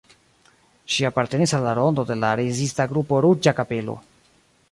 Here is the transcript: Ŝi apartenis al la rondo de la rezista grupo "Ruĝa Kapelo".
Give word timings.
Ŝi 0.93 1.05
apartenis 1.09 1.53
al 1.57 1.67
la 1.67 1.75
rondo 1.81 2.07
de 2.11 2.17
la 2.23 2.33
rezista 2.41 2.89
grupo 2.95 3.23
"Ruĝa 3.27 3.57
Kapelo". 3.61 3.99